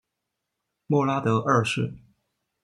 [0.87, 1.93] 穆拉德二世。